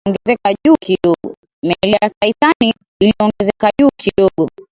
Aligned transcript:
meli 1.63 1.91
ya 2.01 2.09
titanic 2.09 2.75
iliongezeka 2.99 3.69
juu 3.81 3.89
kidogo 3.99 4.51